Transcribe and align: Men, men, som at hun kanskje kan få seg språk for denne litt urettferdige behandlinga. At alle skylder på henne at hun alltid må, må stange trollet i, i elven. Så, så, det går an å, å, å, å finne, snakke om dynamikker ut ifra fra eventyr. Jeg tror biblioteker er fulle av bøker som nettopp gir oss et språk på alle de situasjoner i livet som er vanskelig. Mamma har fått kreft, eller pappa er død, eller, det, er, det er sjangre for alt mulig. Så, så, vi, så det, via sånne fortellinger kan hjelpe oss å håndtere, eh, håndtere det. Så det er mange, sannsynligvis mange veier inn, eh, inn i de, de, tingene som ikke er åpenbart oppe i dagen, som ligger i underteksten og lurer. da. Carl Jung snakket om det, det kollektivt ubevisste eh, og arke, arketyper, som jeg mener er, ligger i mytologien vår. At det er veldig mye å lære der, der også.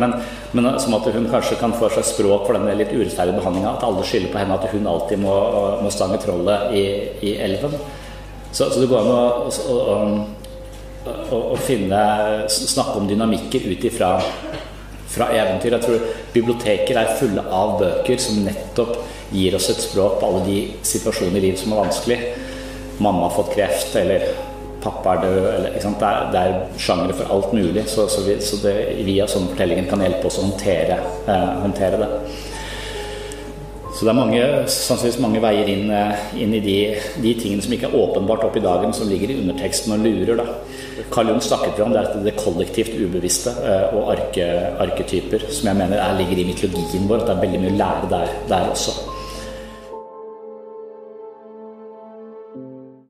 Men, 0.00 0.14
men, 0.56 0.70
som 0.80 0.96
at 0.98 1.08
hun 1.14 1.28
kanskje 1.30 1.58
kan 1.60 1.74
få 1.76 1.90
seg 1.94 2.06
språk 2.06 2.46
for 2.46 2.58
denne 2.58 2.76
litt 2.78 2.94
urettferdige 2.94 3.38
behandlinga. 3.40 3.74
At 3.76 3.86
alle 3.88 4.06
skylder 4.06 4.32
på 4.32 4.42
henne 4.42 4.58
at 4.58 4.68
hun 4.72 4.88
alltid 4.90 5.22
må, 5.22 5.34
må 5.84 5.92
stange 5.94 6.20
trollet 6.22 6.74
i, 6.78 6.84
i 7.28 7.36
elven. 7.48 7.76
Så, 8.50 8.70
så, 8.70 8.78
det 8.80 8.88
går 8.88 9.02
an 9.02 9.12
å, 9.12 9.20
å, 9.74 11.12
å, 11.12 11.42
å 11.52 11.60
finne, 11.60 12.00
snakke 12.48 12.96
om 13.00 13.10
dynamikker 13.10 13.68
ut 13.68 13.86
ifra 13.90 14.16
fra 15.08 15.30
eventyr. 15.32 15.76
Jeg 15.76 15.84
tror 15.84 16.08
biblioteker 16.34 17.00
er 17.00 17.14
fulle 17.18 17.44
av 17.54 17.78
bøker 17.80 18.20
som 18.20 18.42
nettopp 18.44 18.98
gir 19.32 19.56
oss 19.56 19.70
et 19.72 19.80
språk 19.82 20.18
på 20.20 20.28
alle 20.28 20.44
de 20.46 20.58
situasjoner 20.86 21.40
i 21.40 21.46
livet 21.48 21.62
som 21.62 21.74
er 21.74 21.82
vanskelig. 21.82 22.18
Mamma 22.98 23.28
har 23.28 23.36
fått 23.36 23.54
kreft, 23.54 23.94
eller 23.96 24.26
pappa 24.88 25.14
er 25.14 25.24
død, 25.26 25.38
eller, 25.52 25.78
det, 25.78 26.10
er, 26.10 26.28
det 26.32 26.42
er 26.42 26.78
sjangre 26.80 27.14
for 27.14 27.36
alt 27.36 27.54
mulig. 27.54 27.86
Så, 27.86 28.08
så, 28.10 28.24
vi, 28.26 28.40
så 28.44 28.60
det, 28.64 28.76
via 29.06 29.28
sånne 29.30 29.52
fortellinger 29.52 29.90
kan 29.90 30.04
hjelpe 30.04 30.30
oss 30.30 30.40
å 30.40 30.46
håndtere, 30.48 31.02
eh, 31.28 31.50
håndtere 31.62 32.00
det. 32.02 32.12
Så 33.98 34.06
det 34.06 34.12
er 34.12 34.14
mange, 34.14 34.42
sannsynligvis 34.70 35.22
mange 35.24 35.40
veier 35.42 35.68
inn, 35.72 35.88
eh, 35.90 36.26
inn 36.38 36.52
i 36.54 36.60
de, 36.62 36.76
de, 37.18 37.32
tingene 37.34 37.64
som 37.64 37.72
ikke 37.74 37.88
er 37.88 37.96
åpenbart 37.98 38.44
oppe 38.46 38.60
i 38.60 38.62
dagen, 38.62 38.92
som 38.94 39.10
ligger 39.10 39.32
i 39.34 39.40
underteksten 39.40 39.96
og 39.96 40.04
lurer. 40.06 40.38
da. 40.38 41.04
Carl 41.10 41.32
Jung 41.32 41.40
snakket 41.42 41.80
om 41.82 41.96
det, 41.96 42.04
det 42.22 42.36
kollektivt 42.38 42.94
ubevisste 42.94 43.56
eh, 43.58 43.96
og 43.98 44.12
arke, 44.14 44.46
arketyper, 44.86 45.48
som 45.50 45.72
jeg 45.72 45.80
mener 45.82 45.98
er, 45.98 46.18
ligger 46.20 46.44
i 46.44 46.46
mytologien 46.52 47.10
vår. 47.10 47.24
At 47.24 47.32
det 47.32 47.36
er 47.36 47.46
veldig 47.46 47.62
mye 47.64 47.74
å 47.74 47.80
lære 47.82 48.12
der, 48.14 48.36
der 48.54 48.70
også. 48.76 49.17